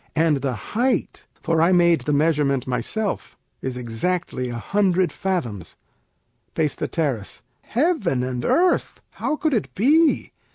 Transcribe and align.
And 0.15 0.37
the 0.37 0.55
height 0.73 1.27
(for 1.43 1.61
I 1.61 1.71
made 1.71 2.01
the 2.01 2.11
measurement 2.11 2.65
myself) 2.65 3.37
Is 3.61 3.77
exactly 3.77 4.49
a 4.49 4.55
hundred 4.57 5.11
fathoms. 5.11 5.75
Peis. 6.55 7.43
Heaven 7.61 8.23
and 8.23 8.43
earth! 8.43 9.03
How 9.11 9.35
could 9.35 9.53
it 9.53 9.71
be? 9.75 10.31